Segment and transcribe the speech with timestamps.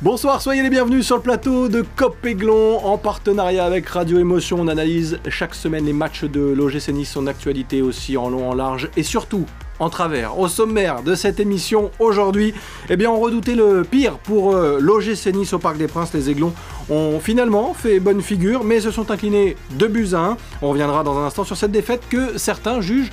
[0.00, 4.58] Bonsoir, soyez les bienvenus sur le plateau de Cop Aiglon en partenariat avec Radio Émotion.
[4.60, 8.54] On analyse chaque semaine les matchs de l'OGC Nice, son actualité aussi en long, en
[8.54, 9.44] large et surtout
[9.80, 10.38] en travers.
[10.38, 12.54] Au sommaire de cette émission aujourd'hui,
[12.88, 16.14] eh bien on redoutait le pire pour euh, l'OGC Nice au Parc des Princes.
[16.14, 16.52] Les Aiglons
[16.90, 20.36] ont finalement fait bonne figure mais se sont inclinés 2 buts à 1.
[20.62, 23.10] On reviendra dans un instant sur cette défaite que certains jugent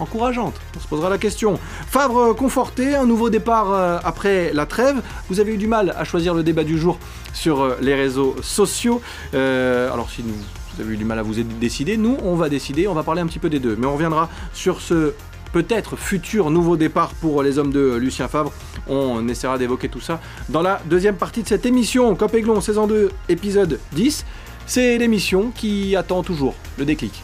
[0.00, 0.54] encourageante.
[0.76, 1.58] On se posera la question.
[1.88, 5.02] Favre conforté, un nouveau départ euh, après la trêve.
[5.28, 6.98] Vous avez eu du mal à choisir le débat du jour
[7.32, 9.00] sur euh, les réseaux sociaux.
[9.34, 12.88] Euh, alors si vous avez eu du mal à vous décider, nous on va décider,
[12.88, 13.76] on va parler un petit peu des deux.
[13.78, 15.14] Mais on reviendra sur ce
[15.52, 18.52] peut-être futur nouveau départ pour les hommes de Lucien Favre.
[18.86, 22.14] On essaiera d'évoquer tout ça dans la deuxième partie de cette émission.
[22.14, 24.24] Cop Aiglon, saison 2, épisode 10.
[24.66, 27.22] C'est l'émission qui attend toujours le déclic.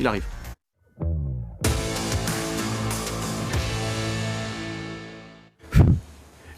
[0.00, 0.24] Il arrive.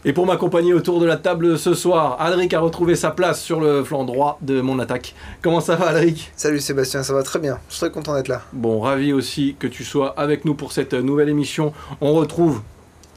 [0.05, 3.61] Et pour m'accompagner autour de la table ce soir, Alric a retrouvé sa place sur
[3.61, 5.15] le flanc droit de mon attaque.
[5.41, 6.31] Comment ça va Alric?
[6.35, 7.57] Salut Sébastien, ça va très bien.
[7.69, 8.41] Je suis très content d'être là.
[8.51, 11.71] Bon, ravi aussi que tu sois avec nous pour cette nouvelle émission.
[12.01, 12.61] On retrouve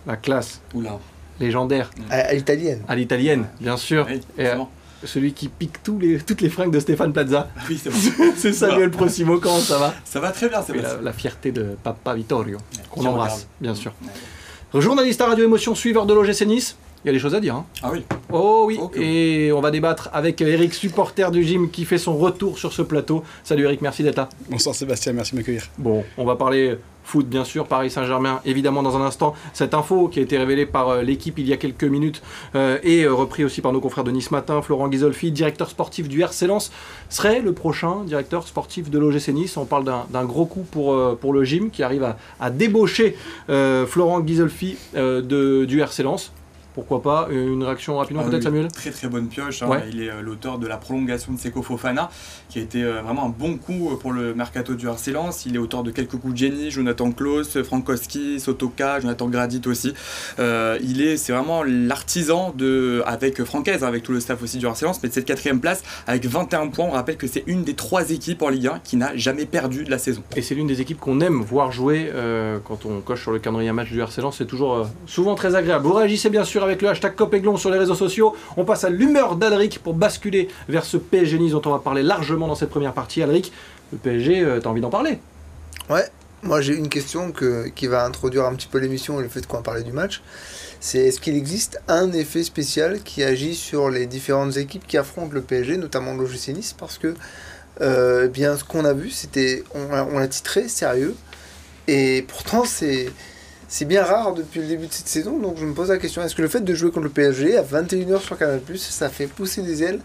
[0.07, 0.99] la classe Oula.
[1.41, 1.91] légendaire.
[2.09, 2.83] À, l'italienne.
[2.87, 4.07] À l'italienne, bien sûr.
[4.09, 4.71] Oui, Et, forcément.
[5.03, 7.49] celui qui pique tous les, toutes les fringues de Stéphane Plaza.
[7.57, 8.33] Ah oui, c'est bon.
[8.37, 9.93] C'est Samuel Prosimo, comment ça va?
[10.05, 12.59] Ça va très bien, c'est Et la, la fierté de Papa Vittorio,
[12.93, 13.47] qu'on embrasse, regarde.
[13.61, 13.93] bien sûr.
[14.05, 14.11] Ouais.
[14.75, 16.77] Journaliste à Radio Émotion, suiveur de l'OGC Nice.
[17.07, 18.03] Il y a des choses à dire, hein Ah oui.
[18.33, 22.59] Oh oui, et on va débattre avec Eric, supporter du gym, qui fait son retour
[22.59, 23.23] sur ce plateau.
[23.45, 24.29] Salut Eric, merci d'être là.
[24.51, 25.69] Bonsoir Sébastien, merci de m'accueillir.
[25.79, 29.35] Bon, on va parler foot bien sûr, Paris Saint-Germain évidemment dans un instant.
[29.53, 32.21] Cette info qui a été révélée par euh, l'équipe il y a quelques minutes
[32.57, 36.09] euh, et euh, repris aussi par nos confrères de Nice Matin, Florent Ghisolfi, directeur sportif
[36.09, 36.73] du RC Lens,
[37.09, 39.57] serait le prochain directeur sportif de l'OGC Nice.
[39.57, 43.17] On parle d'un gros coup pour, pour le gym qui arrive à, à débaucher
[43.49, 46.33] euh, Florent Ghisolfi euh, de, du RC Lens.
[46.77, 49.63] Pourquoi pas Une réaction rapidement Ah peut-être oui, Samuel Très très bonne pioche.
[49.63, 49.67] hein.
[49.69, 49.81] Ouais.
[49.91, 52.11] Il est euh, l'auteur de la prolongation de Seko Fofana,
[52.51, 55.47] qui a été euh, vraiment un bon coup euh, pour le mercato du RC Lens.
[55.47, 59.95] Il est auteur de quelques coups de génie, Jonathan Klaus, Frankowski, Sotoka, Jonathan Gradit aussi.
[60.39, 64.67] Euh, il est, c'est vraiment l'artisan de, avec Francaise, avec tout le staff aussi du
[64.67, 66.85] RC Lens, mais de cette quatrième place avec 21 points.
[66.89, 69.85] On rappelle que c'est une des trois équipes en Ligue 1 qui n'a jamais perdu
[69.85, 70.23] de la saison.
[70.37, 73.39] Et c'est l'une des équipes qu'on aime voir jouer euh, quand on coche sur le
[73.39, 74.35] calendrier match du RC Lens.
[74.37, 75.87] C'est toujours euh, souvent très agréable.
[75.87, 78.35] Vous réagissez bien sûr avec le hashtag CopEglon sur les réseaux sociaux.
[78.57, 82.03] On passe à l'humeur d'Alric pour basculer vers ce PSG Nice dont on va parler
[82.03, 83.23] largement dans cette première partie.
[83.23, 83.53] Alric,
[83.93, 85.19] le PSG, euh, t'as envie d'en parler?
[85.89, 86.05] Ouais,
[86.43, 89.47] moi j'ai une question que, qui va introduire un petit peu l'émission et le fait
[89.47, 90.23] qu'on va parler du match.
[90.81, 95.33] C'est est-ce qu'il existe un effet spécial qui agit sur les différentes équipes qui affrontent
[95.33, 96.75] le PSG, notamment l'OGC Nice?
[96.77, 97.15] Parce que
[97.81, 101.15] euh, eh bien, ce qu'on a vu, c'était, on, on l'a titré sérieux,
[101.89, 103.11] et pourtant c'est,
[103.69, 105.39] c'est bien rare depuis le début de cette saison.
[105.39, 107.57] Donc je me pose la question est-ce que le fait de jouer contre le PSG
[107.57, 110.01] à 21h sur Canal, ça fait pousser des ailes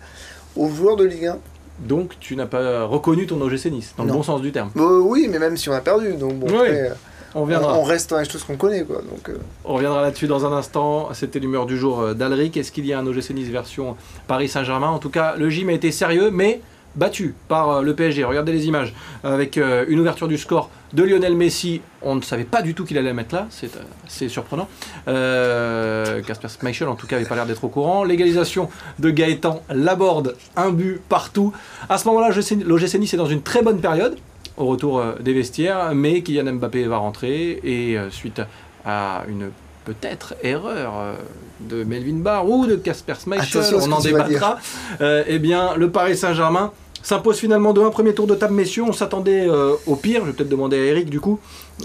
[0.56, 1.38] aux joueurs de Ligue 1
[1.80, 4.72] Donc tu n'as pas reconnu ton OGC Nice, dans le bon sens du terme.
[4.76, 6.56] Bah oui, mais même si on a perdu, donc bon, Oui.
[6.56, 6.94] après, euh,
[7.34, 7.78] On on, reviendra.
[7.78, 8.98] on reste dans les choses qu'on connaît, quoi.
[8.98, 11.10] Donc, euh, On reviendra là-dessus dans un instant.
[11.14, 12.58] C'était l'humeur du jour euh, d'Alric.
[12.58, 13.96] Est-ce qu'il y a un OGC Nice version
[14.28, 14.90] Paris Saint-Germain?
[14.90, 16.60] En tout cas, le gym a été sérieux, mais
[16.98, 18.26] battu par euh, le PSG.
[18.26, 18.94] Regardez les images.
[19.24, 21.82] Avec euh, une ouverture du score de Lionel Messi.
[22.02, 23.48] On ne savait pas du tout qu'il allait la mettre là.
[23.50, 24.68] C'est euh, c'est surprenant.
[25.08, 28.04] Euh, Kasper Schmeichel, en tout cas, n'avait pas l'air d'être au courant.
[28.04, 28.70] L'égalisation
[29.00, 30.36] de Gaëtan Laborde.
[30.56, 31.54] Un but partout.
[31.90, 34.18] À ce moment-là, l'OGC Nice est dans une très bonne période
[34.58, 38.42] au retour euh, des vestiaires, mais Kylian Mbappé va rentrer et euh, suite
[38.86, 39.52] à une
[39.86, 41.14] peut-être erreur euh,
[41.60, 44.60] de Melvin Barr ou de Casper Schmeichel, on en débattra.
[45.02, 46.72] Euh, eh bien, le Paris Saint-Germain
[47.04, 48.84] s'impose finalement de un premier tour de table, messieurs.
[48.84, 50.22] On s'attendait euh, au pire.
[50.22, 51.40] Je vais peut-être demander à Eric du coup.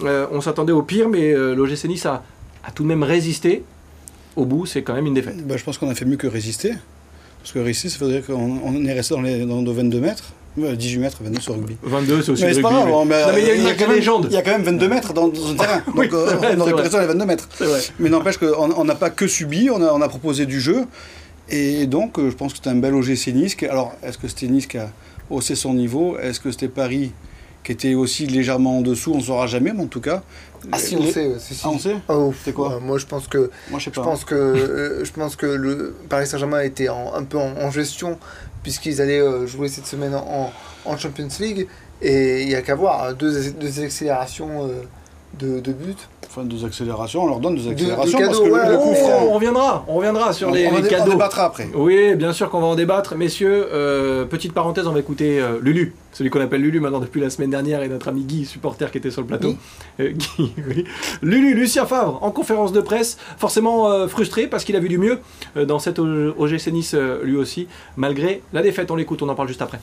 [0.04, 2.22] Euh, on s'attendait au pire, mais euh, l'OGC Nice a,
[2.64, 3.62] a tout de même résisté.
[4.36, 5.46] Au bout, c'est quand même une défaite.
[5.46, 6.72] Bah, je pense qu'on a fait mieux que résister.
[7.40, 10.00] Parce que résister, ça veut dire qu'on on est resté dans, les, dans nos 22
[10.00, 10.24] mètres.
[10.58, 11.76] Euh, 18 mètres, 22 sur rugby.
[11.82, 13.54] 22, c'est aussi Mais c'est pas rugby, grave, mais- on- Non, mais il y a
[13.54, 14.26] une quand sacrée même-.
[14.28, 15.82] Il y a quand même 22 mètres dans, dans un terrain.
[15.86, 17.48] Donc Oui, euh, vrai, on aurait pu les 22 mètres.
[17.98, 20.84] Mais n'empêche qu'on on n'a pas que subi, on a, on a proposé du jeu.
[21.48, 23.56] Et donc, je pense que c'était un bel OGC Nice.
[23.70, 24.90] Alors, est-ce que c'était Nice qui a
[25.30, 27.12] haussé son niveau Est-ce que c'était Paris
[27.64, 29.12] qui était aussi légèrement en dessous?
[29.14, 30.22] On ne saura jamais, mais en tout cas.
[30.72, 31.26] Ah si, on les- sait.
[31.28, 31.62] ouais, si, si.
[31.64, 31.96] Ah, on sait?
[32.08, 32.74] Oh, C'est quoi?
[32.74, 34.04] Euh, Moi, je pense que Moi, je sais je pas.
[34.04, 37.70] pense que euh, je pense que le Paris Saint-Germain était en- un peu en, en
[37.70, 38.18] gestion
[38.62, 40.52] puisqu'ils allaient euh, jouer cette semaine en,
[40.84, 41.68] en Champions League
[42.02, 44.82] et il y a qu'à voir hein, deux, deux accélérations euh,
[45.38, 45.94] de, de buts.
[46.26, 48.88] enfin, des accélérations, on leur donne des de accélérations cadeaux, parce que ouais, le coup
[48.90, 48.94] ouais.
[48.96, 51.10] franc, on reviendra, on reviendra sur on, les, on les dé- on cadeaux.
[51.12, 51.68] débattra après.
[51.74, 53.14] Oui, bien sûr qu'on va en débattre.
[53.16, 57.20] Messieurs, euh, petite parenthèse, on va écouter euh, Lulu, celui qu'on appelle Lulu maintenant depuis
[57.20, 59.50] la semaine dernière, et notre ami Guy, supporter qui était sur le plateau.
[59.50, 59.58] Guy.
[60.00, 60.84] Euh, Guy, oui.
[61.22, 64.98] Lulu, Lucien Favre, en conférence de presse, forcément euh, frustré parce qu'il a vu du
[64.98, 65.18] mieux
[65.56, 67.66] euh, dans cette O- OGC Nice euh, lui aussi,
[67.96, 68.90] malgré la défaite.
[68.90, 69.80] On l'écoute, on en parle juste après.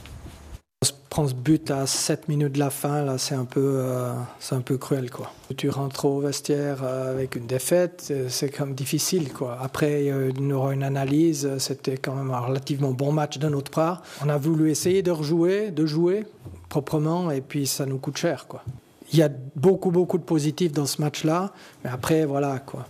[1.13, 3.62] On se prend ce but à 7 minutes de la fin, là, c'est un peu,
[3.62, 5.31] euh, c'est un peu cruel, quoi.
[5.56, 9.60] Tu rentres au vestiaire euh, avec une défaite, euh, c'est quand même difficile, quoi.
[9.62, 13.69] Après, il y aura une analyse, c'était quand même un relativement bon match de notre
[13.69, 14.01] part.
[14.25, 16.25] On a voulu essayer de rejouer, de jouer
[16.68, 18.63] proprement, et puis ça nous coûte cher, quoi.
[19.12, 22.88] Il y a beaucoup, beaucoup de positifs dans ce match-là, mais après, voilà, quoi.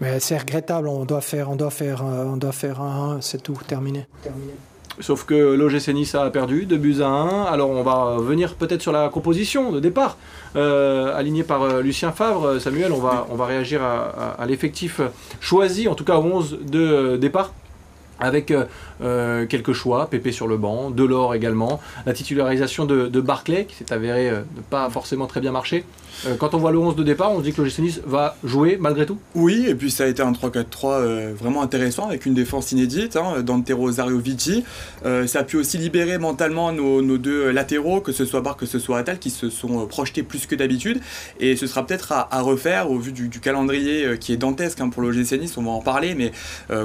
[0.00, 3.42] Mais c'est regrettable, on doit faire, on doit faire, on doit faire un 1, c'est
[3.42, 4.06] tout, terminé.
[5.00, 7.44] Sauf que l'OGC Nice a perdu, 2 buts à 1.
[7.44, 10.16] Alors on va venir peut-être sur la composition de départ,
[10.56, 12.46] euh, alignée par euh, Lucien Favre.
[12.46, 15.00] Euh, Samuel, on va, réagir à, à- l'effectif
[15.40, 17.52] choisi, en tout cas au 11 de départ.
[18.22, 18.52] Avec
[19.02, 23.92] euh, quelques choix, Pépé sur le banc, Delors également, la titularisation de, Barclay qui s'est
[23.92, 25.84] avéré euh, ne pas forcément très bien marcher.
[26.26, 28.36] Euh, quand on voit le 11 de départ, on se dit que l'OGC Nice va
[28.44, 29.18] jouer malgré tout.
[29.34, 33.16] Oui, et puis ça a été un 3-4-3 euh, vraiment intéressant avec une défense inédite,
[33.16, 34.64] hein, Dante Rosario Vici.
[35.02, 38.78] Ça a pu aussi libérer mentalement nos, deux latéraux, que ce soit Bar, que ce
[38.78, 41.00] soit Attal, qui se sont projetés plus que d'habitude.
[41.38, 45.02] Et ce sera peut-être à, refaire au vu du, calendrier qui est dantesque hein, pour
[45.02, 46.32] l'OGC Nice, on va en parler, mais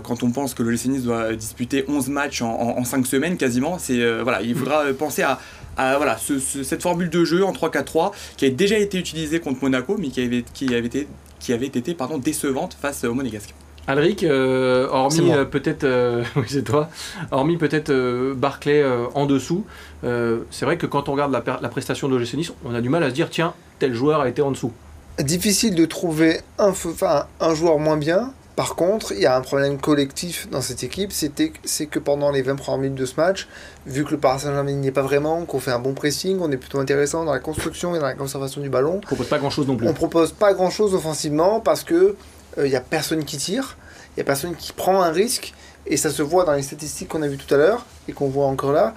[0.03, 3.99] quand on pense que l'OGC Nice doit disputer 11 matchs en, 5 semaines quasiment, c'est
[4.01, 5.39] euh, voilà, il faudra euh, penser à,
[5.77, 9.39] à, voilà, ce- ce- cette formule de jeu en 3-4-3 qui a déjà été utilisée
[9.39, 11.07] contre Monaco, mais qui avait, qui avait été,
[11.39, 13.53] qui avait été pardon, décevante face au Monégasque.
[13.87, 16.89] Alric, euh, hormis euh, peut-être, euh, oui c'est toi,
[17.29, 19.63] hormis peut-être euh, Barclay euh, en dessous,
[20.03, 23.03] euh, c'est vrai que quand on regarde la, prestation de Nice, on a du mal
[23.03, 24.71] à se dire tiens tel joueur a été en dessous.
[25.19, 28.33] Difficile de trouver un, feu- enfin, un joueur moins bien.
[28.55, 32.41] Par contre, il y a un problème collectif dans cette équipe, c'est que pendant les
[32.41, 33.49] 20 premières minutes de ce match,
[33.85, 36.49] vu que le Paris Saint-Germain n'y est pas vraiment, qu'on fait un bon pressing, on
[36.51, 39.39] est plutôt intéressant dans la construction et dans la conservation du ballon, On propose pas
[39.39, 39.87] grand chose non plus.
[39.87, 42.15] on propose pas grand chose offensivement parce que
[42.57, 43.75] il y a personne qui tire,
[44.15, 45.53] il y a personne qui prend un risque
[45.85, 48.29] et ça se voit dans les statistiques qu'on a vues tout à l'heure et qu'on
[48.29, 48.93] voit encore là.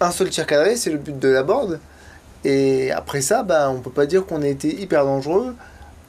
[0.00, 1.78] Un seul tir cadré, c'est le but de la board.
[2.44, 5.54] Et après ça, ben, on peut pas dire qu'on a été hyper dangereux,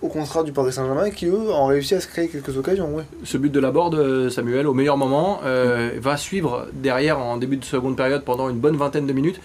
[0.01, 3.03] au contraire du Paris Saint-Germain qui eux ont réussi à se créer quelques occasions.
[3.23, 7.38] Ce but de la board, euh, Samuel, au meilleur moment, euh, va suivre derrière en
[7.38, 9.39] début de seconde période pendant une bonne vingtaine de minutes.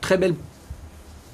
[0.00, 0.34] Très belle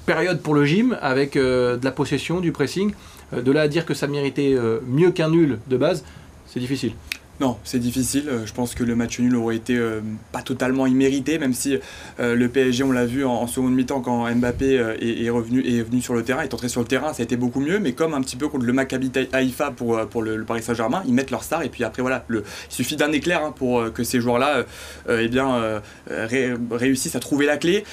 [0.05, 2.93] période pour le gym avec euh, de la possession, du pressing.
[3.33, 4.55] Euh, de là à dire que ça méritait
[4.85, 6.03] mieux qu'un nul de base,
[6.47, 6.93] c'est difficile.
[7.39, 8.25] Non, c'est difficile.
[8.29, 10.01] Euh, Je pense que le match nul aurait été euh,
[10.31, 11.77] pas totalement immérité, même si
[12.19, 15.29] euh, le PSG, on l'a vu en, en seconde mi-temps quand Mbappé euh, est, est
[15.29, 17.59] revenu, est venu sur le terrain, est entré sur le terrain, ça a été beaucoup
[17.59, 17.77] mieux.
[17.79, 21.03] Mais comme un petit peu contre le Maccabi Haïfa pour, pour le, le Paris Saint-Germain,
[21.07, 23.93] ils mettent leur star et puis après voilà, le, il suffit d'un éclair hein, pour
[23.93, 24.63] que ces joueurs-là
[25.09, 27.83] eh bien, ré- réussissent à trouver la clé.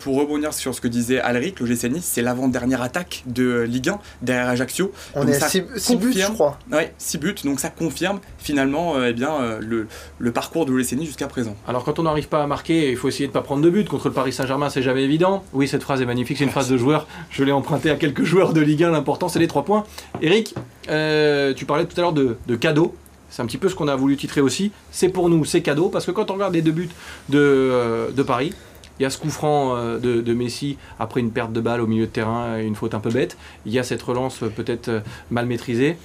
[0.00, 3.98] Pour rebondir sur ce que disait Alric, l'OGC Nice, c'est l'avant-dernière attaque de Ligue 1
[4.22, 4.92] derrière Ajaccio.
[5.14, 6.58] On Donc est à ça 6 buts, je crois.
[6.72, 9.86] Ouais, 6 buts, donc ça confirme finalement euh, eh bien, euh,
[10.18, 11.56] le, parcours de Nice jusqu'à présent.
[11.66, 13.88] Alors quand on n'arrive pas à marquer, il faut essayer de pas prendre de but.
[13.88, 15.44] Contre le Paris Saint-Germain, c'est jamais évident.
[15.52, 17.06] Oui, cette phrase est magnifique, c'est une phrase de joueur.
[17.30, 18.90] Je l'ai empruntée à quelques joueurs de Ligue 1.
[18.90, 19.84] L'important, c'est les trois points.
[20.22, 20.54] Eric,
[20.90, 22.94] euh, tu parlais tout à l'heure de, de cadeaux.
[23.30, 24.72] C'est un petit peu ce qu'on a voulu titrer aussi.
[24.90, 25.88] C'est pour nous, c'est cadeau.
[25.88, 26.90] Parce que quand on regarde les deux buts
[27.28, 28.52] de, Paris,
[28.98, 32.06] il y a ce coup franc de, Messi après une perte de balle au milieu
[32.06, 33.36] de terrain et une faute un peu bête.
[33.66, 35.98] Il y a cette relance peut-être mal maîtrisée.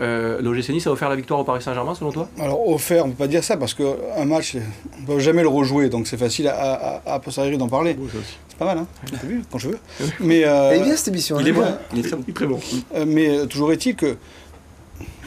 [0.00, 2.28] Euh, L'OGC Nice a offert la victoire au Paris Saint-Germain selon toi?
[2.40, 4.56] Alors, offert, on ne peut pas dire ça parce qu'un match,
[4.98, 6.54] on ne peut jamais le rejouer, donc c'est facile à,
[7.04, 7.96] à, à, posteriori d'en parler.
[8.48, 9.78] C'est pas mal, hein T'as vu, quand je veux.
[10.20, 11.38] Mais, euh, Elle est bien cette émission.
[11.38, 11.78] Il hein, est bon, bien.
[11.92, 12.24] il est très bon.
[12.34, 12.60] Très bon.
[12.96, 14.16] euh, mais euh, toujours est-il que.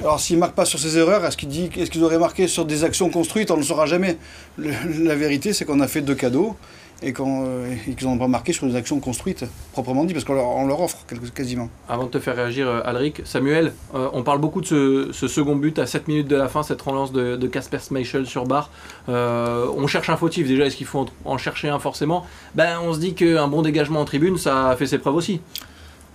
[0.02, 2.48] Alors, s'il ne marque pas sur ses erreurs, est-ce qu'il dit, est-ce qu'ils auraient marqué
[2.48, 3.52] sur des actions construites?
[3.52, 4.18] On ne le saura jamais.
[4.58, 4.72] Le-
[5.04, 6.56] la vérité, c'est qu'on a fait deux cadeaux
[7.04, 10.82] euh, et qu'ils n'ont pas marqué sur des actions construites, proprement dit, parce qu'on leur,
[10.82, 11.70] offre quasiment.
[11.88, 15.56] Avant de te faire réagir, euh, Alric, Samuel, euh, on parle beaucoup de ce, second
[15.56, 18.72] but à 7 minutes de la fin, cette relance de Casper Schmeichel sur barre.
[19.08, 22.26] On cherche un fautif, déjà, est-ce qu'il faut en, en chercher un forcément?
[22.56, 25.42] Ben, on se dit qu'un bon dégagement en tribune, ça a fait ses preuves aussi.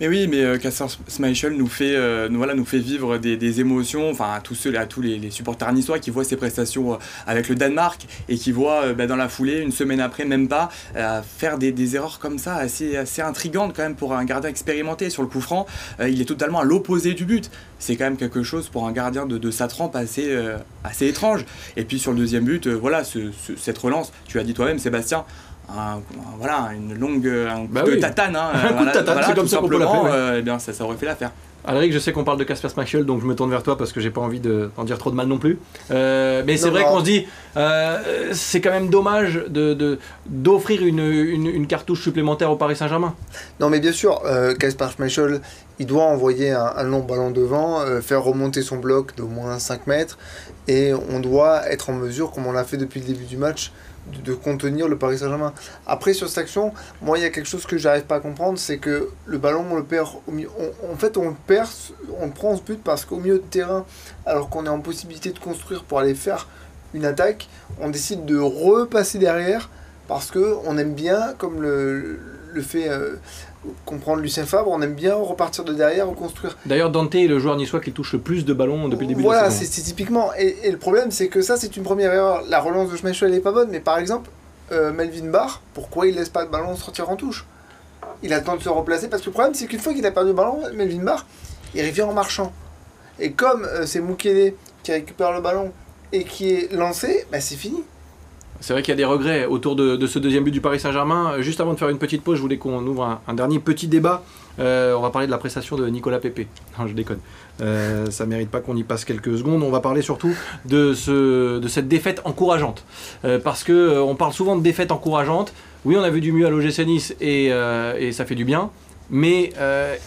[0.03, 4.77] Mais oui, mais euh, fait, euh, nous, fait vivre des, émotions, enfin à tous ceux,
[4.77, 8.51] à tous les, supporters niçois qui voient ses prestations euh, avec le Danemark et qui
[8.51, 10.67] voient euh, bah, dans la foulée, une semaine après, même pas,
[11.37, 15.21] faire des, erreurs comme ça, assez, assez intrigantes quand même pour un gardien expérimenté sur
[15.21, 15.67] le coup franc.
[16.05, 17.49] Il est totalement à l'opposé du but.
[17.79, 20.37] C'est quand même quelque chose pour un gardien de, sa trempe assez,
[20.99, 21.45] étrange.
[21.77, 24.79] Et puis sur le deuxième but, voilà, ce- ce- cette relance, tu l'as dit toi-même,
[24.79, 25.23] Sébastien.
[25.77, 26.01] Un-
[26.39, 27.99] voilà, une longue un coup Bah de oui.
[27.99, 28.35] tatane.
[28.35, 30.09] hein, Un coup de tatane, voilà, c'est comme ça qu'on peut l'appeler, ouais.
[30.11, 31.31] euh, eh bien, ça, ça aurait fait l'affaire.
[31.65, 33.93] Alric, je sais qu'on parle de Casper Schmeichel, donc je me tourne vers toi parce
[33.93, 35.57] que j'ai pas envie d'en dire trop de mal non plus.
[35.91, 37.25] Euh, mais c'est vrai qu'on se dit,
[37.55, 42.75] euh, c'est quand même dommage d'offrir de, d'offrir une, une- une cartouche supplémentaire au Paris
[42.75, 43.15] Saint-Germain.
[43.61, 45.39] Non, mais bien sûr, euh, Kasper Schmeichel,
[45.79, 49.57] il doit envoyer un, un long ballon devant, euh, faire remonter son bloc d'au moins
[49.57, 50.17] 5 mètres,
[50.67, 53.71] et on doit être en mesure, comme on l'a fait depuis le début du match,
[54.23, 55.53] de, contenir le Paris Saint-Germain.
[55.87, 58.57] Après, sur cette action, moi, il y a quelque chose que j'arrive pas à comprendre,
[58.57, 60.07] c'est que le ballon, on le perd.
[60.27, 61.69] Au on- en fait, on le perd,
[62.19, 63.85] on le prend ce but parce qu'au milieu de terrain,
[64.25, 66.47] alors qu'on est en possibilité de construire pour aller faire
[66.93, 67.47] une attaque,
[67.79, 69.69] on décide de repasser derrière
[70.07, 72.19] parce que on aime bien, comme le,
[72.53, 73.15] le fait euh,
[73.85, 76.57] comprendre Lucien Fabre, on aime bien repartir de derrière, reconstruire.
[76.65, 79.23] D'ailleurs, Dante est le joueur niçois qui touche le plus de ballons depuis le début
[79.23, 80.31] voilà, de la c'est typiquement.
[80.37, 82.43] Et, et le problème, c'est que ça, c'est une première erreur.
[82.49, 84.29] La relance de Schmeichel n'est pas bonne, mais par exemple,
[84.71, 87.45] euh, Melvin Barr, pourquoi il laisse pas le ballon sortir en touche?
[88.21, 90.29] Il attend de se replacer parce que le problème, c'est qu'une fois qu'il a perdu
[90.29, 91.25] le ballon, Melvin Barr,
[91.75, 92.53] il revient en marchant.
[93.19, 94.53] Et comme euh, c'est Mukele
[94.83, 95.71] qui récupère le ballon
[96.11, 97.83] et qui est lancé, bah, c'est fini.
[98.63, 101.41] C'est vrai qu'il y a des regrets autour de, ce deuxième but du Paris Saint-Germain.
[101.41, 104.23] Juste avant de faire une petite pause, je voulais qu'on ouvre un, dernier petit débat.
[104.57, 106.47] Euh, on va parler de la prestation de Nicolas Pepe.
[106.79, 107.19] Non, je déconne.
[107.59, 109.63] Euh, ça mérite pas qu'on y passe quelques secondes.
[109.63, 112.85] On va parler surtout de, ce, de cette défaite encourageante.
[113.25, 115.53] Euh, parce que euh, on parle souvent de défaite encourageante.
[115.83, 117.51] Oui, on a vu du mieux à l'OGC Nice et,
[118.13, 118.69] ça fait du bien.
[119.09, 119.51] Mais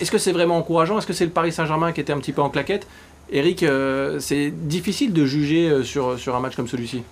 [0.00, 0.96] est-ce que c'est vraiment encourageant?
[0.96, 2.86] Est-ce que c'est le Paris Saint-Germain qui était un petit peu en claquette?
[3.30, 3.66] Eric,
[4.18, 7.02] c'est difficile de juger sur un match comme celui-ci.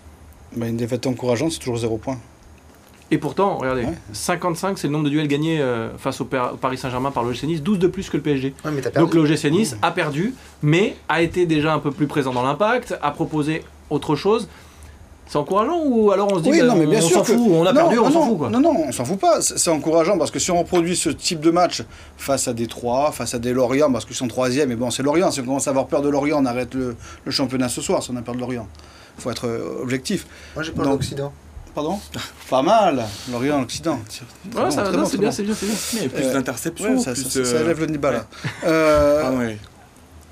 [0.56, 2.18] Bah, une défaite encourageante, c'est toujours zéro point.
[3.10, 3.92] Et pourtant, regardez, Ouais.
[4.12, 7.22] 55, c'est le nombre de duels gagnés euh, face au, Pa- au Paris Saint-Germain par
[7.22, 8.54] l'OGC Nice, 12 de plus que le PSG.
[8.64, 8.72] Ouais.
[8.96, 12.96] Donc l'OGC Nice a perdu, mais a été déjà un peu plus présent dans l'impact,
[13.02, 14.48] a proposé autre chose.
[15.26, 17.32] C'est encourageant ou alors on se dit Oui, bah, non, mais bien on s'en que-
[17.32, 18.50] fout, on a Non, perdu, on s'en fout quoi.
[18.50, 19.40] Non, non, on s'en fout pas.
[19.40, 21.82] C'est encourageant parce que si on reproduit ce type de match
[22.16, 25.02] face à des Troyes, face à des Lorient, parce qu'ils sont troisième, mais bon, c'est
[25.02, 25.30] Lorient.
[25.30, 26.94] Si on commence à avoir peur de Lorient, on arrête le,
[27.24, 28.66] le championnat ce soir si on a peur de Lorient.
[29.18, 30.26] Il faut être euh, objectif.
[30.54, 31.32] Moi, j'ai de l'Occident.
[31.74, 31.98] Pardon
[32.50, 33.98] Pas mal, Lorient, l'Occident.
[34.54, 35.74] Ouais, ça- non, c'est bien, c'est bien, c'est bien.
[36.02, 38.26] Mais plus Euh, d'interceptions, Ouais, ça, plus, ça- ça euh, élève le niveau là.
[38.64, 39.58] Euh, pardon, ouais.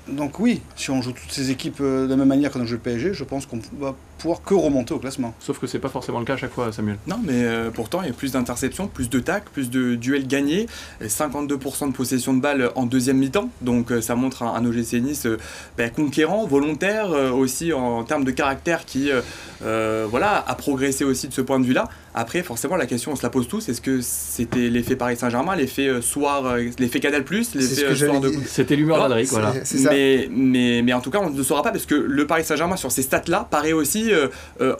[0.07, 2.65] donc oui, si on joue toutes ces équipes euh, de la même manière qu'on a
[2.65, 5.33] joué le PSG, je pense qu'on va pouvoir que remonter au classement.
[5.41, 6.97] Sauf que c'est pas forcément le cas à chaque fois, Samuel.
[7.07, 10.27] Non, mais euh, pourtant, il y a plus d'interceptions, plus de tacs, plus de duels
[10.27, 10.67] gagnés,
[11.01, 13.49] et 52% de possession de balles en deuxième mi-temps.
[13.59, 15.37] Donc euh, ça montre un, un OGC Nice euh,
[15.77, 19.11] ben, conquérant, volontaire, euh, aussi en termes de caractère qui
[19.59, 21.89] voilà, a progressé aussi de ce point de vue-là.
[22.15, 25.55] Après, forcément, la question, on se la pose tous, est-ce que c'était l'effet Paris Saint-Germain,
[25.55, 28.31] l'effet euh, soir, euh, l'effet Canal+, C'est ce l'effet que euh, soir de...
[28.45, 29.53] C'était l'humeur d'Adric, voilà.
[29.63, 29.89] c'est ça.
[29.89, 32.43] Mais, mais, mais en tout cas, on ne le saura pas parce que le Paris
[32.43, 34.12] Saint-Germain, sur ces stats-là, paraît aussi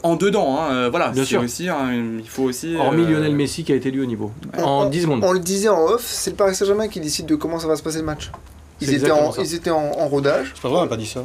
[0.02, 0.58] en dedans.
[0.60, 1.42] hein, euh, voilà, Bien sûr.
[1.42, 2.76] aussi, un- il faut aussi.
[2.76, 4.32] Hormis euh, Lionel Messi qui a été lui au niveau.
[4.58, 5.20] On- En on- 10 secondes.
[5.24, 7.76] On le disait en off, c'est le Paris Saint-Germain qui décide de comment ça va
[7.76, 8.30] se passer le match.
[8.80, 10.52] Ils étaient, en, ils étaient en, en rodage.
[10.54, 11.20] C'est pas vrai, on n'a pas dit ça.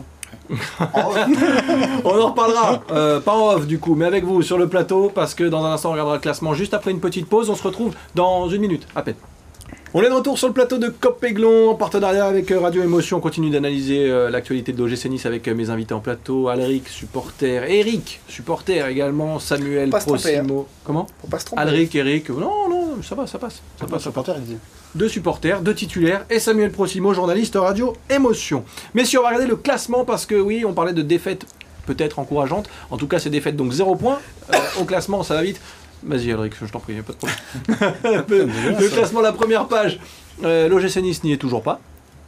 [2.04, 5.12] On en reparlera, euh, pas en off du coup, mais avec vous sur le plateau,
[5.14, 7.50] parce que dans un instant on regardera le classement juste après une petite pause.
[7.50, 9.16] On se retrouve dans une minute, à peine.
[9.92, 12.84] On est de retour sur le plateau de Cop Aiglon, en partenariat avec euh, Radio
[12.84, 13.18] Émotion.
[13.18, 16.88] On continue d'analyser euh, l'actualité de l'OGC Nice avec euh, mes invités en plateau, Alric,
[16.88, 20.44] supporter, Eric, supporter également, Samuel, Pas se tromper, hein.
[20.44, 20.68] Prosimo.
[20.84, 21.64] Comment Faut pas se tromper.
[21.64, 23.64] Alric, Eric, non, non, ça va, ça passe.
[23.80, 24.58] Ça Pas passe, ça passe supporter, il dit.
[24.94, 28.66] deux supporters, deux titulaires et Samuel Prosimo, journaliste radio émotion.
[28.94, 31.48] Messieurs, on va regarder le classement parce que oui, on parlait de défaites
[31.88, 32.70] peut-être encourageantes.
[32.92, 34.20] En tout cas, c'est défaites donc zéro point.
[34.54, 35.60] Euh, au classement, ça va vite.
[36.04, 38.24] Vas-y, Alric, je t'en prie, pas de problème.
[38.30, 40.00] le, le classement, la première page.
[40.44, 41.80] Euh, L'OGC Nice n'y est toujours pas.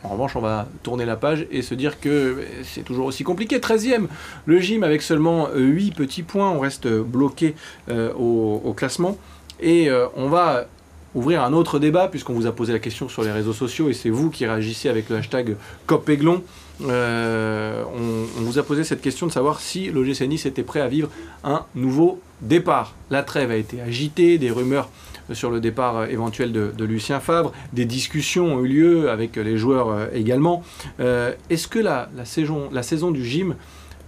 [0.03, 3.23] En revanche, on va tourner la page et se dire que euh, c'est toujours aussi
[3.23, 3.59] compliqué.
[3.59, 4.07] 13e,
[4.45, 6.49] le gym avec seulement 8 petits points.
[6.51, 7.55] On reste bloqué
[7.89, 9.17] euh, au, au classement.
[9.59, 10.65] Et euh, on va
[11.13, 13.93] ouvrir un autre débat puisqu'on vous a posé la question sur les réseaux sociaux et
[13.93, 16.41] c'est vous qui réagissez avec le hashtag COPEGLON.
[16.83, 20.81] Euh, on, on vous a posé cette question de savoir si l'OGC Nice était prêt
[20.81, 21.09] à vivre
[21.43, 22.95] un nouveau départ.
[23.09, 24.89] La trêve a été agitée, des rumeurs
[25.33, 29.35] sur le départ euh, éventuel de, de Lucien Favre, des discussions ont eu lieu avec
[29.37, 30.63] les joueurs euh, également.
[30.99, 33.55] Euh, Est-ce que la, la saison, la saison du gym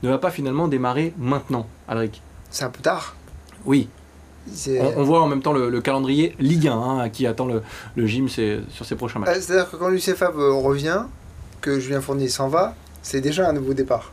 [0.02, 2.22] ne va pas finalement démarrer maintenant, Alric?
[2.50, 3.16] C'est un peu tard.
[3.66, 3.88] Oui,
[4.68, 7.62] on, on voit en même temps le, le calendrier Ligue 1 hein, qui attend le,
[7.96, 9.30] le gym sur ses prochains matchs.
[9.38, 11.04] Euh, C'est-à-dire que quand Lucien Favre revient,
[11.64, 14.12] que Julien Fournier s'en va, c'est déjà un nouveau départ.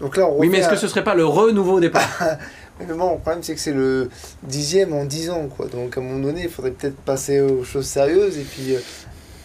[0.00, 2.08] Donc là, on Oui, mais est-ce que à- ce serait pas le renouveau départ?
[2.80, 4.08] Mais bon, le problème, c'est que c'est le
[4.44, 5.66] dixième en dix ans, quoi.
[5.66, 8.78] Donc, à un moment donné, il faudrait peut-être passer aux choses sérieuses et puis euh,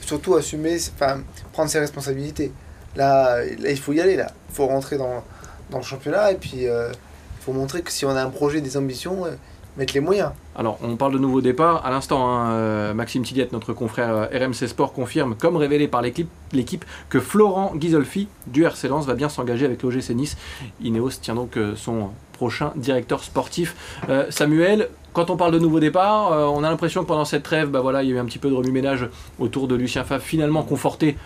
[0.02, 1.22] surtout assumer, enfin,
[1.52, 2.52] prendre ses responsabilités.
[2.96, 4.28] Là, là, il faut y aller, là.
[4.52, 5.24] Il faut rentrer dans,
[5.72, 8.62] dans le championnat et puis euh, il faut montrer que si on a un projet,
[8.62, 9.32] des ambitions, euh,
[9.78, 10.32] mettre les moyens.
[10.56, 11.86] Alors, on parle de nouveau départ.
[11.86, 16.02] À l'instant, hein, euh, Maxime Tilliette, notre confrère euh, RMC Sport, confirme, comme révélé par
[16.02, 20.38] l'équipe, que Florent Ghisolfi du RC Lens va bien s'engager avec l'OGC Nice.
[20.82, 23.76] Ineos tient donc euh, son prochain directeur sportif.
[24.10, 27.44] Euh, Samuel, quand on parle de nouveau départ, euh, on a l'impression que pendant cette
[27.44, 29.08] trêve, bah voilà, il y a eu un petit peu de remue-ménage
[29.40, 31.18] autour de Lucien Favre, finalement conforté,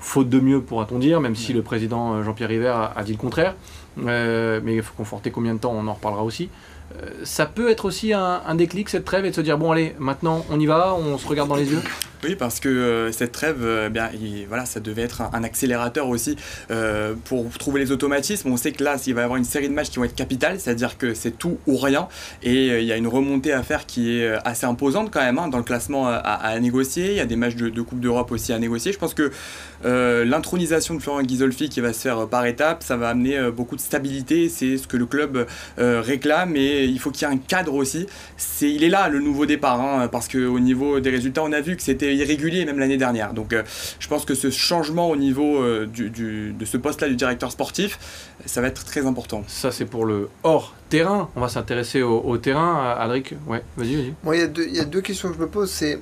[0.00, 3.18] faute de mieux pourra-t-on dire, même si le président Jean-Pierre River a, a dit le
[3.18, 3.54] contraire.
[4.06, 6.48] Euh, mais il faut conforter combien de temps, on en reparlera aussi.
[6.96, 9.72] Euh, ça peut être aussi un, un déclic cette trêve et de se dire bon
[9.72, 11.82] allez maintenant on y va, on se regarde dans les yeux.
[12.24, 16.08] Oui, parce que euh, cette trêve, euh, bien, il- voilà, ça devait être un, accélérateur
[16.08, 16.34] aussi
[16.72, 18.50] euh, pour trouver les automatismes.
[18.50, 20.16] On sait que là, il va y avoir une série de matchs qui vont être
[20.16, 22.08] capitales, c'est-à-dire que c'est tout ou rien,
[22.42, 25.46] et il y a une remontée à faire qui est assez imposante quand même hein,
[25.46, 27.10] dans le classement à, négocier.
[27.10, 28.92] Il y a des matchs de, Coupe d'Europe aussi à négocier.
[28.92, 29.30] Je pense que
[29.84, 33.80] l'intronisation de Florent Ghisolfi qui va se faire par étapes, ça va amener beaucoup de
[33.80, 34.48] stabilité.
[34.48, 35.46] C'est ce que le club
[35.78, 38.06] réclame, et il faut qu'il y ait un cadre aussi.
[38.62, 41.76] Il est là le nouveau départ, hein, parce qu'au niveau des résultats, on a vu
[41.76, 43.32] que c'était irrégulier même l'année dernière.
[43.34, 43.62] Donc euh,
[43.98, 47.50] je pense que ce changement au niveau euh, du, du- de ce poste-là du directeur
[47.52, 47.98] sportif,
[48.46, 49.44] ça va être très important.
[49.46, 51.28] Ça c'est pour le hors terrain.
[51.36, 52.94] On va s'intéresser au, au terrain.
[52.98, 54.14] Adric, ouais, vas-y, vas-y.
[54.24, 55.70] Moi, il y, a deux- il y a deux questions que je me pose.
[55.70, 55.98] C'est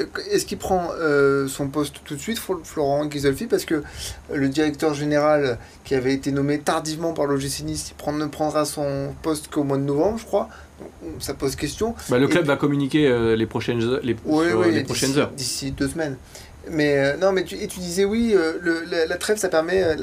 [0.00, 3.82] euh, est-ce qu'il prend euh, son poste tout de suite, Flo- Florent Ghisolfi Parce que
[4.32, 8.64] le directeur général qui avait été nommé tardivement par l'OGC Nice, il prend- ne prendra
[8.64, 10.48] son poste qu'au mois de novembre, je crois.
[11.18, 11.94] Ça pose question.
[12.08, 14.84] Bah, le club va communiquer euh, les prochaines, heures- les, Oui, sur oui, les d'ici-
[14.84, 15.30] prochaines heures.
[15.30, 16.16] D'ici deux semaines.
[16.70, 19.48] Mais euh, non, mais tu, et tu disais oui, euh, le- la, la trêve, ça
[19.48, 19.94] permet euh,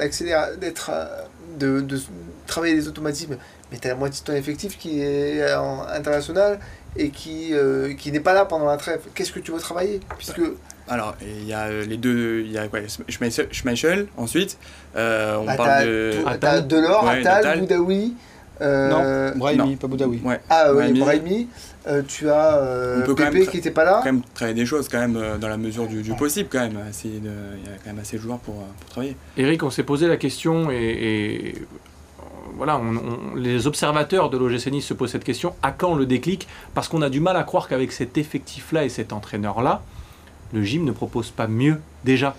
[0.60, 0.90] d'être,
[1.58, 1.84] de,
[2.46, 3.36] travailler les automatismes.
[3.72, 6.58] Mais tu as la moitié de ton effectif qui est en international
[6.96, 9.00] et qui, euh, qui n'est pas là pendant la trêve.
[9.14, 10.00] Qu'est-ce que tu veux travailler?
[10.18, 10.40] Puisque
[10.88, 14.58] Alors, il y a les deux, il y a quoi, Schmeichel, Schmeichel, ensuite,
[14.96, 16.66] euh, on bah, parle de...
[16.66, 17.60] Delors, Ouais, Attal.
[17.60, 18.14] Boudaoui.
[18.62, 19.76] Euh, non, Brahimi, non.
[19.76, 20.20] pas Boudaoui.
[20.24, 21.00] Ouais, Ah oui, Brahimi.
[21.00, 21.48] Brahimi.
[21.86, 24.00] Euh, tu as euh, On peut quand Pépé qui n'était pas là.
[24.04, 26.60] quand même travailler des choses quand même euh, dans la mesure du, du possible quand
[26.60, 26.78] même.
[27.04, 29.16] Il y a quand même assez de joueurs pour, euh, pour travailler.
[29.38, 32.22] Eric, on s'est posé la question et, et, euh,
[32.56, 36.04] voilà, on- on- les observateurs de l'OGC Nice se posent cette question à quand le
[36.04, 36.46] déclic?
[36.74, 39.82] Parce qu'on a du mal à croire qu'avec cet effectif-là et cet entraîneur-là,
[40.52, 42.36] le gym ne propose pas mieux déjà.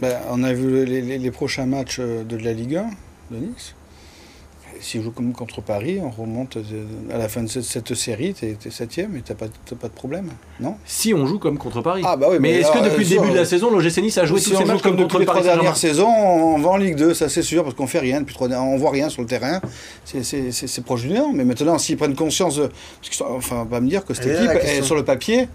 [0.00, 2.86] Ben, on a vu les, les- les prochains matchs euh, de la Ligue 1
[3.32, 3.74] de Nice.
[4.76, 6.58] Et S'ils jouent comme contre Paris, on remonte
[7.12, 9.92] à la fin de cette, série, t'es es septième et t'as pas, t'as pas de
[9.92, 10.28] problème,
[10.60, 10.76] non?
[10.84, 12.02] Si on joue comme contre Paris.
[12.04, 13.98] Ah bah oui, mais est-ce que depuis euh, le début sûr, de la saison, l'OGC
[13.98, 15.40] Nice a joué si tous on ses joue matchs comme comme depuis contre les Paris
[15.42, 18.20] trois dernières saisons, on va en Ligue 2, ça c'est sûr, parce qu'on fait rien
[18.20, 19.60] depuis trois on voit rien sur le terrain.
[20.04, 21.32] C'est- C'est c'est- c'est proche du néant.
[21.32, 22.68] Mais maintenant, s'ils prennent conscience, de,
[23.02, 24.84] parce enfin, on va me dire que cette est équipe, question.
[24.84, 25.48] sur le papier,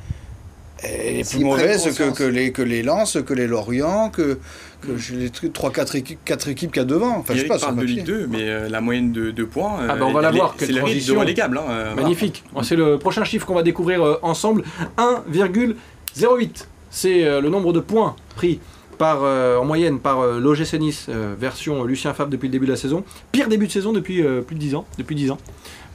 [0.83, 4.39] elle est plus mauvaise que, les que les Lens, que les Lorient, que
[4.81, 7.17] que j'ai les trucs- trois quatre équipes, quatre équipes qu'il y a devant.
[7.17, 7.83] Enfin, je sais Eric pas le parle de.
[7.83, 10.31] Ligue 2, mais euh, la moyenne de, de points, Ah bah, on va la est-
[10.31, 11.19] voir, c'est quelle transition.
[11.19, 11.57] relégable.
[11.57, 12.01] hein, euh, voilà.
[12.03, 12.43] Magnifique.
[12.63, 14.63] C'est le prochain chiffre qu'on va découvrir euh, ensemble.
[14.97, 16.65] 1,08.
[16.91, 18.59] C'est euh, le nombre de points pris
[18.97, 22.65] par, euh, en moyenne par euh, l'OGC Nice, euh, version Lucien Favre depuis le début
[22.65, 23.03] de la saison.
[23.31, 24.85] Pire début de saison depuis euh, plus de 10 ans.
[24.97, 25.37] Depuis 10 ans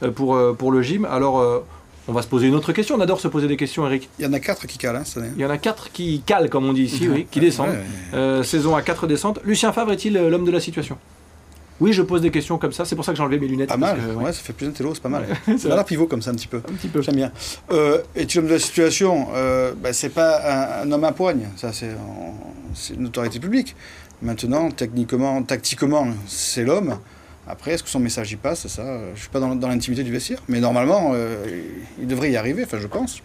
[0.03, 1.05] euh, pour, euh, pour le gym.
[1.05, 1.61] Alors, euh,
[2.09, 2.97] on va se poser une autre question.
[2.97, 4.09] On adore se poser des questions, Eric.
[4.19, 5.31] Il y en a quatre qui calent hein, cette année.
[5.37, 7.71] Il y en a 4 qui calent, comme on dit ici, oui, qui descendent.
[7.71, 7.75] Ouais,
[8.13, 8.19] ouais.
[8.19, 9.41] Euh, saison à 4 descentes.
[9.45, 10.99] Lucien Favre est-il euh, l'homme de la situation?
[11.81, 12.85] Oui, je pose des questions comme ça.
[12.85, 13.69] C'est pour ça que j'ai enlevé mes lunettes.
[13.69, 14.25] Pas mal, que, ouais.
[14.27, 15.27] ouais, ça fait plus d'intello, c'est pas mal.
[15.47, 15.79] c'est Ça vrai.
[15.79, 16.59] a pivot comme ça un petit peu.
[16.59, 17.03] Un petit peu.
[17.03, 17.33] J'aime bien.
[17.73, 19.29] Euh, est-il homme de la situation?
[19.35, 21.91] Euh, bah, C'est pas un, un homme à poigne, ça c'est
[22.75, 23.75] c'est une autorité publique.
[24.23, 26.97] Maintenant, techniquement, tactiquement, c'est l'homme.
[27.47, 30.11] Après, est-ce que son message y passe Ça, je suis pas dans, dans l'intimité du
[30.13, 31.45] vestiaire, mais normalement, euh,
[32.01, 32.65] il devrait y arriver.
[32.65, 33.23] Enfin, je pense.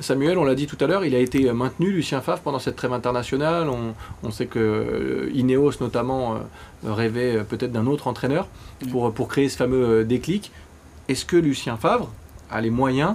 [0.00, 2.76] Samuel, on l'a dit tout à l'heure, il a été maintenu, Lucien Favre, pendant cette
[2.76, 3.68] trêve internationale.
[3.68, 8.48] On, on sait que euh, Ineos, notamment, euh, rêvait peut-être d'un autre entraîneur
[8.90, 10.52] pour, pour créer ce fameux déclic.
[11.08, 12.10] Est-ce que Lucien Favre
[12.50, 13.14] a les moyens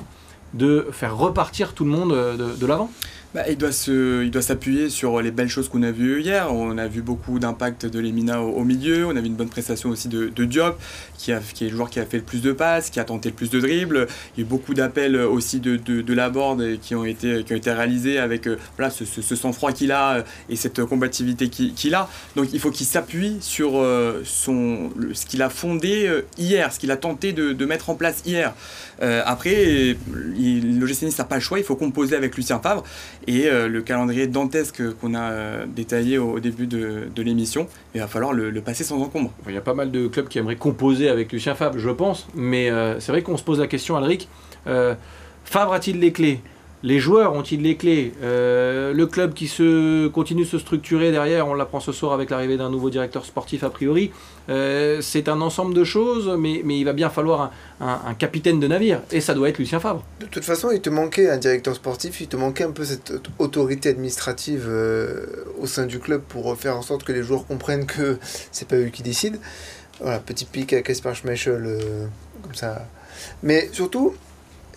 [0.54, 2.90] de faire repartir tout le monde de, de l'avant?
[3.36, 6.52] Bah, il doit se, il doit s'appuyer sur les belles choses qu'on a vues hier.
[6.52, 9.06] On a vu beaucoup d'impact de Lemina au, milieu.
[9.06, 10.80] On a vu une bonne prestation aussi de, Diop,
[11.18, 13.36] qui, est le joueur qui a fait le plus de passes, qui a tenté le
[13.36, 14.08] plus de dribbles.
[14.36, 17.44] Il y a eu beaucoup d'appels aussi de, de, de la board qui ont été,
[17.44, 20.84] qui ont été réalisés avec euh, voilà, ce, ce- sang-froid qu'il a euh, et cette
[20.86, 22.10] combativité qu'il a.
[22.38, 26.80] Donc il faut qu'il s'appuie sur euh, son, le- ce qu'il a fondé hier, ce
[26.80, 28.54] qu'il a tenté de, de mettre en place hier.
[29.00, 32.84] Après, l'OGC Nice n'a pas le choix, il faut composer avec Lucien Favre.
[33.26, 38.08] Et euh, le calendrier dantesque qu'on a euh, détaillé au, début de, l'émission, il va
[38.08, 39.32] falloir le, passer sans encombre.
[39.48, 42.28] Il y a pas mal de clubs qui aimeraient composer avec Lucien Favre, je pense.
[42.36, 44.28] Mais euh, c'est vrai qu'on se pose la question, Alric.
[45.46, 46.42] Favre a-t-il les clés?
[46.88, 51.46] Les joueurs ont-ils les clés euh, Le club qui se continue de se structurer derrière,
[51.46, 54.12] on l'apprend ce soir avec l'arrivée d'un nouveau directeur sportif a priori.
[54.48, 58.68] Euh, c'est un ensemble de choses, mais, mais il va bien falloir un, capitaine de
[58.68, 60.02] navire, et ça doit être Lucien Favre.
[60.22, 63.14] De toute façon, il te manquait un directeur sportif, il te manquait un peu cette
[63.38, 65.26] autorité administrative euh,
[65.60, 68.18] au sein du club pour faire en sorte que les joueurs comprennent que
[68.54, 69.40] c'est pas eux qui décident.
[70.00, 71.80] Voilà, petit pic à Kasper Schmeichel,
[72.44, 72.88] comme ça.
[73.44, 74.14] Mais surtout,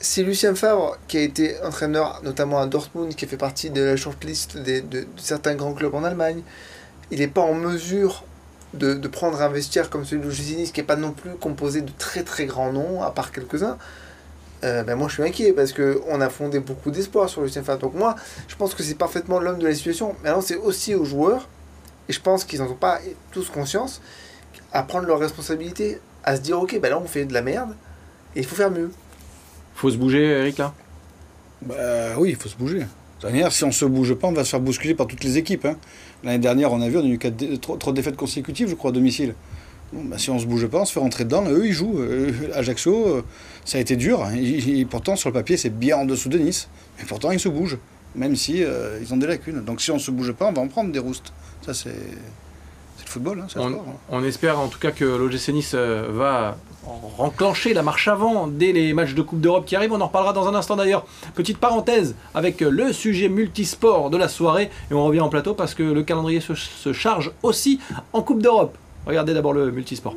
[0.01, 3.97] c'est Lucien Favre qui a été entraîneur notamment à Dortmund, qui fait partie de la
[3.97, 6.43] shortlist de, certains grands clubs en Allemagne.
[7.11, 8.25] Il n'est pas en mesure
[8.73, 11.91] de, prendre un vestiaire comme celui de Lucinis, qui n'est pas non plus composé de
[11.99, 13.77] très très grands noms, à part quelques-uns.
[14.63, 17.81] Euh, ben moi je suis inquiet parce qu'on a fondé beaucoup d'espoir sur Lucien Favre.
[17.81, 18.17] Donc moi
[18.49, 20.17] je pense que c'est parfaitement l'homme de la situation.
[20.25, 21.47] Maintenant c'est aussi aux joueurs,
[22.09, 23.01] et je pense qu'ils n'en ont pas
[23.33, 24.01] tous conscience,
[24.73, 27.75] à prendre leurs responsabilités, à se dire ok ben là on fait de la merde,
[28.35, 28.91] et il faut faire mieux
[29.81, 30.75] faut se bouger, Eric, là
[31.63, 31.75] bah,
[32.19, 32.85] Oui, il faut se bouger.
[33.23, 35.65] Dernière, si on se bouge pas, on va se faire bousculer par toutes les équipes.
[35.65, 35.77] Hein.
[36.23, 38.93] L'année dernière, on a vu, on a eu dé trois, défaites consécutives, je crois, à
[38.93, 39.35] domicile.
[39.93, 41.45] Bon, bah, si on se bouge pas, on se fait rentrer dedans.
[41.49, 41.99] Eux, ils jouent.
[41.99, 43.25] Euh, Ajaccio, euh,
[43.65, 44.31] ça a été dur.
[44.35, 46.69] Ils, pourtant, sur le papier, c'est bien en dessous de Nice.
[46.99, 47.79] Mais pourtant, ils se bougent,
[48.15, 49.63] même si euh, ils ont des lacunes.
[49.65, 51.33] Donc, si on se bouge pas, on va en prendre des roustes.
[51.63, 51.97] Ça, c'est
[53.11, 53.41] football.
[53.41, 56.57] Hein, on, sport, on, espère en tout cas que l'OGC Nice va
[57.19, 59.93] enclencher la marche avant dès les matchs de Coupe d'Europe qui arrivent.
[59.93, 61.07] On en reparlera dans un instant d'ailleurs.
[61.35, 64.71] Petite parenthèse avec le sujet multisport de la soirée.
[64.91, 67.81] Et on revient en plateau parce que le calendrier se, se charge aussi
[68.13, 68.77] en Coupe d'Europe.
[69.07, 70.15] Regardez d'abord le multisport.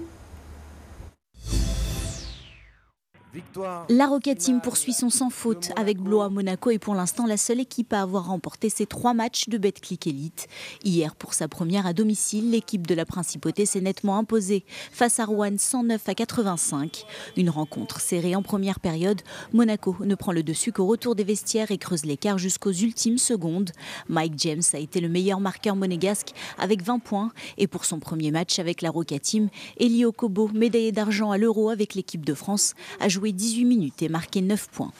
[3.89, 6.29] La Rocket Team poursuit son sans faute avec Blois.
[6.29, 10.05] Monaco est pour l'instant la seule équipe à avoir remporté ses trois matchs de Betclic
[10.05, 10.47] Elite.
[10.83, 15.25] Hier, pour sa première à domicile, l'équipe de la Principauté s'est nettement imposée face à
[15.25, 17.05] Rouen 109 à 85.
[17.35, 19.21] Une rencontre serrée en première période.
[19.51, 23.71] Monaco ne prend le dessus qu'au retour des vestiaires et creuse l'écart jusqu'aux ultimes secondes.
[24.09, 27.31] Mike James a été le meilleur marqueur monégasque avec 20 points.
[27.57, 31.69] Et pour son premier match avec la Rocket Team, Elio Kobo, médaillé d'argent à l'Euro
[31.69, 34.91] avec l'équipe de France, a joué 18 minutes et marqué 9 points.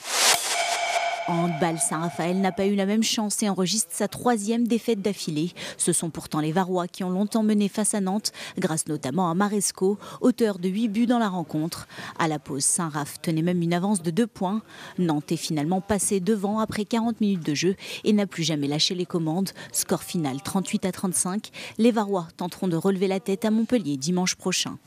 [1.27, 5.53] En handball, Saint-Raphaël n'a pas eu la même chance et enregistre sa troisième défaite d'affilée.
[5.77, 9.33] Ce sont pourtant les Varois qui ont longtemps mené face à Nantes, grâce notamment à
[9.33, 11.88] Maresco, auteur de 8 buts dans la rencontre.
[12.19, 14.62] À la pause, Saint-Raph tenait même une avance de 2 points.
[14.97, 18.93] Nantes est finalement passé devant après 40 minutes de jeu et n'a plus jamais lâché
[18.93, 19.51] les commandes.
[19.71, 21.51] Score final 38 à 35.
[21.77, 24.77] Les Varois tenteront de relever la tête à Montpellier dimanche prochain.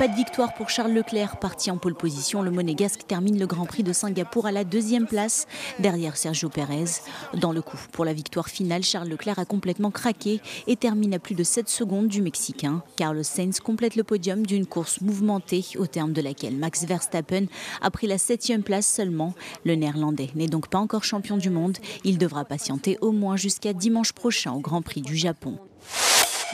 [0.00, 2.40] Pas de victoire pour Charles Leclerc, parti en pole position.
[2.40, 5.46] Le Monégasque termine le Grand Prix de Singapour à la deuxième place,
[5.78, 7.02] derrière Sergio Pérez.
[7.34, 11.18] Dans le coup, pour la victoire finale, Charles Leclerc a complètement craqué et termine à
[11.18, 12.82] plus de 7 secondes du Mexicain.
[12.96, 17.44] Carlos Sainz complète le podium d'une course mouvementée, au terme de laquelle Max Verstappen
[17.82, 19.34] a pris la septième place seulement.
[19.66, 21.76] Le Néerlandais n'est donc pas encore champion du monde.
[22.04, 25.58] Il devra patienter au moins jusqu'à dimanche prochain au Grand Prix du Japon.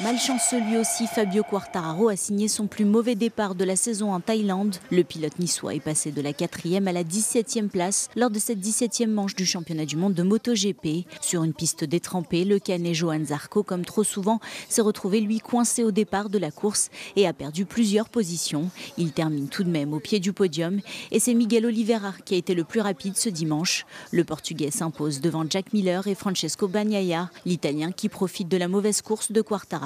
[0.02, 4.20] Malchanceux lui aussi, Fabio Quartararo a signé son plus mauvais départ de la saison en
[4.20, 4.76] Thaïlande.
[4.90, 8.58] Le pilote niçois est passé de la 4e à la 17e place lors de cette
[8.58, 11.06] 17e manche du championnat du monde de MotoGP.
[11.22, 15.82] Sur une piste détrempée, le Canet Johan Zarco, comme trop souvent, s'est retrouvé lui coincé
[15.82, 18.68] au départ de la course et a perdu plusieurs positions.
[18.98, 20.78] Il termine tout de même au pied du podium
[21.10, 23.86] et c'est Miguel Oliveira qui a été le plus rapide ce dimanche.
[24.10, 29.00] Le Portugais s'impose devant Jack Miller et Francesco Bagnaia, l'Italien qui profite de la mauvaise
[29.00, 29.85] course de Quartararo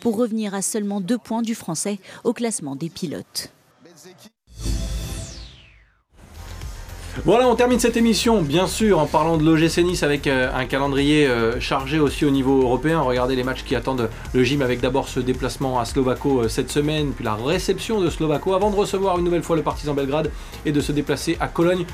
[0.00, 3.50] pour revenir à seulement deux points du français au classement des pilotes.
[7.24, 10.66] Voilà, on termine cette émission, bien sûr, en parlant de l'OGC Nice avec euh, un
[10.66, 13.00] calendrier euh, chargé aussi au niveau européen.
[13.00, 16.72] Regardez les matchs qui attendent le gym avec d'abord ce déplacement à Slovako euh, cette
[16.72, 20.32] semaine, puis la réception de Slovako avant de recevoir une nouvelle fois le Partizan Belgrade
[20.66, 21.86] et de se déplacer à Cologne.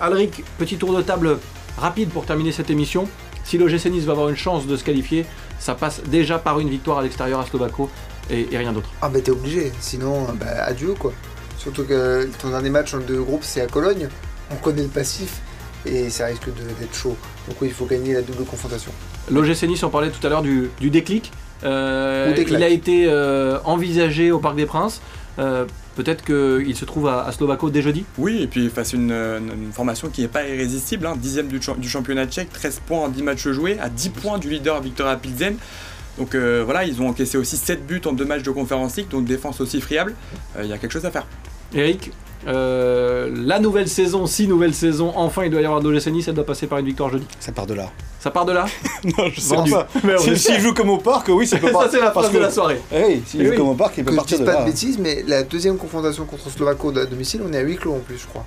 [0.00, 1.38] Alric, petit tour de table
[1.78, 3.08] rapide pour terminer cette émission.
[3.46, 5.24] Si l'OGC Nice va avoir une chance de se qualifier,
[5.60, 7.88] ça passe déjà par une victoire à l'extérieur à Slovako
[8.28, 8.90] et, et rien d'autre.
[9.00, 11.12] Ah bah t'es obligé, sinon bah, adieu quoi.
[11.56, 14.08] Surtout que ton dernier match de groupe c'est à Cologne,
[14.50, 15.40] on connaît le passif
[15.84, 16.48] et ça risque
[16.80, 17.16] d'être chaud.
[17.46, 18.90] Donc oui, il faut gagner la double confrontation.
[19.30, 21.30] L'OGC Nice, on parlait tout à l'heure du, du, déclic.
[21.62, 25.00] Euh, il a été euh, envisagé au Parc des Princes.
[25.38, 28.04] Euh, Peut-être qu'il se trouve à, à, Slovako dès jeudi?
[28.18, 31.88] Oui, et puis face à une, formation qui n'est pas irrésistible, hein, dixième du, du,
[31.88, 35.56] championnat tchèque, 13 points en 10 matchs joués, à 10 points du leader Victoria Pilsen.
[36.18, 39.08] Donc euh, voilà, ils ont encaissé aussi 7 buts en 2 matchs de conférence league,
[39.08, 40.14] donc défense aussi friable.
[40.56, 41.26] Il euh, y a quelque chose à faire.
[41.74, 42.12] Eric,
[42.46, 46.28] euh, la nouvelle saison, si nouvelle saison, enfin il doit y avoir de l'OGC Nice,
[46.28, 47.26] elle doit passer par une victoire jeudi.
[47.40, 47.90] Ça part de là.
[48.20, 48.66] Ça part de là
[49.04, 49.70] Non, je sais Vendu.
[49.72, 49.88] pas.
[50.18, 52.50] S'il si joue comme au parc, oui, ça peut Ça, c'est la phrase de la
[52.50, 52.80] soirée.
[52.92, 53.56] Eh oui, s'il joue oui.
[53.56, 54.60] comme au parc, il peut que partir je de pas là.
[54.60, 57.94] de bêtises, mais la deuxième confrontation contre Slovako à domicile, on est à huis clos
[57.94, 58.44] en plus, je crois.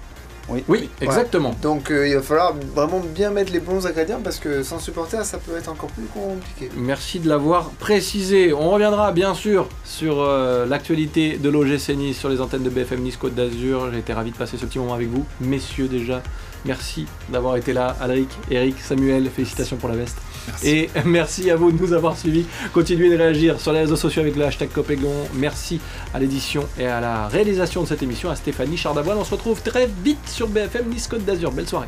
[0.49, 0.63] Oui.
[0.67, 1.55] Oui, exactement.
[1.61, 5.23] Donc euh, il va falloir vraiment bien mettre les bons ingrédients parce que sans supporter,
[5.25, 6.69] ça peut être encore plus compliqué.
[6.75, 8.53] Merci de l'avoir précisé.
[8.53, 13.01] On reviendra bien sûr sur euh, l'actualité de l'OGC Nice sur les antennes de BFM
[13.01, 13.89] Nice Côte d'Azur.
[13.91, 15.25] J'ai été ravi de passer ce petit moment avec vous.
[15.41, 16.21] Messieurs déjà,
[16.65, 17.95] merci d'avoir été là.
[17.99, 20.17] Alric, Eric, Samuel, félicitations pour la veste.
[20.63, 22.45] Et merci à vous de nous avoir suivis.
[22.73, 25.13] Continuez de réagir sur les réseaux sociaux avec le hashtag Copégon.
[25.33, 25.79] Merci
[26.13, 29.17] à l'édition et à la réalisation de cette émission, à Stéphanie Chardavoine.
[29.17, 31.51] On se retrouve très vite sur BFM Nice Côte d'Azur.
[31.51, 31.87] Belle soirée.